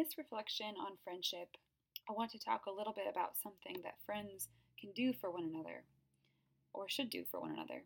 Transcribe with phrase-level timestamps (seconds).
[0.00, 1.60] this reflection on friendship,
[2.08, 4.48] I want to talk a little bit about something that friends
[4.80, 5.84] can do for one another,
[6.72, 7.84] or should do for one another,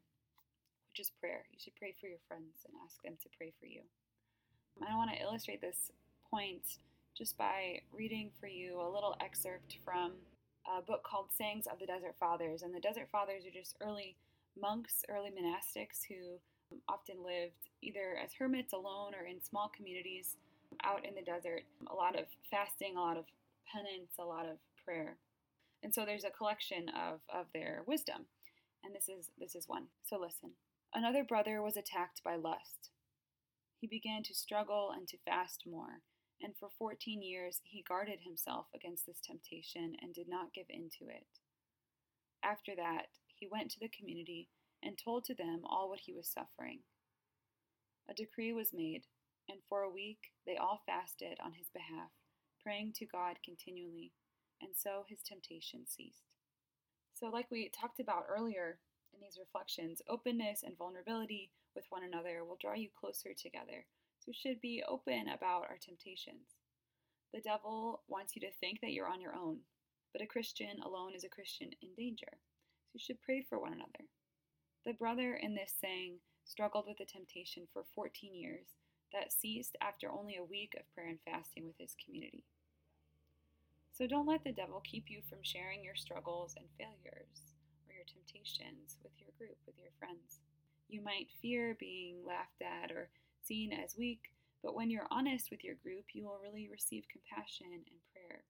[0.90, 1.42] which is prayer.
[1.50, 3.80] You should pray for your friends and ask them to pray for you.
[4.80, 5.90] I want to illustrate this
[6.30, 6.78] point
[7.18, 10.12] just by reading for you a little excerpt from
[10.70, 12.62] a book called Sayings of the Desert Fathers.
[12.62, 14.14] And the Desert Fathers are just early
[14.60, 16.38] monks, early monastics who
[16.88, 20.36] often lived either as hermits alone or in small communities
[20.82, 21.62] out in the desert.
[21.90, 23.24] A lot of fasting, a lot of
[23.72, 25.16] penance, a lot of prayer.
[25.82, 28.26] And so there's a collection of, of their wisdom.
[28.82, 29.86] And this is this is one.
[30.02, 30.50] So listen.
[30.92, 32.90] Another brother was attacked by lust.
[33.80, 36.00] He began to struggle and to fast more,
[36.40, 40.88] and for fourteen years he guarded himself against this temptation and did not give in
[40.98, 41.26] to it.
[42.42, 44.48] After that, he went to the community
[44.82, 46.80] and told to them all what he was suffering.
[48.08, 49.04] A decree was made,
[49.48, 52.10] and for a week they all fasted on his behalf,
[52.62, 54.12] praying to God continually,
[54.60, 56.24] and so his temptation ceased.
[57.14, 58.78] So, like we talked about earlier
[59.12, 63.86] in these reflections, openness and vulnerability with one another will draw you closer together.
[64.18, 66.58] So, we should be open about our temptations.
[67.32, 69.58] The devil wants you to think that you're on your own,
[70.12, 72.32] but a Christian alone is a Christian in danger.
[72.32, 74.10] So, you should pray for one another.
[74.84, 78.66] The brother in this saying struggled with the temptation for 14 years
[79.14, 82.44] that ceased after only a week of prayer and fasting with his community.
[83.92, 87.54] So don't let the devil keep you from sharing your struggles and failures
[87.86, 90.42] or your temptations with your group, with your friends.
[90.88, 93.08] You might fear being laughed at or
[93.42, 97.70] seen as weak, but when you're honest with your group, you will really receive compassion
[97.70, 98.42] and prayer.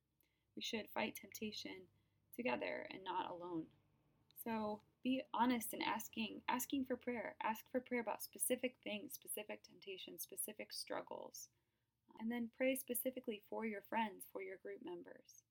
[0.57, 1.85] We should fight temptation
[2.35, 3.65] together and not alone.
[4.45, 7.37] So be honest in asking asking for prayer.
[7.43, 11.49] Ask for prayer about specific things, specific temptations, specific struggles.
[12.19, 15.45] And then pray specifically for your friends, for your group members.